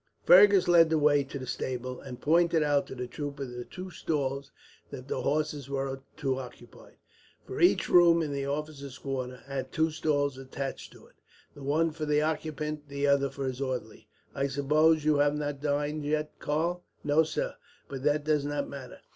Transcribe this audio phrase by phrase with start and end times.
[0.25, 3.91] Fergus led the way to the stable, and pointed out to the trooper the two
[3.91, 4.49] stalls
[4.89, 6.93] that the horses were to occupy;
[7.45, 11.17] for each room in the officers' quarters had two stalls attached to it,
[11.53, 14.07] the one for the occupant, the other for his orderly.
[14.33, 17.53] "I suppose you have not dined yet, Karl?" "No, sir,
[17.87, 19.01] but that does not matter."